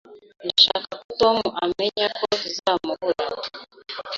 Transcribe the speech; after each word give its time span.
Ndashaka 0.43 0.91
ko 1.01 1.09
Tom 1.19 1.37
amenya 1.65 2.05
ko 2.17 2.25
tuzamubura 2.41 3.25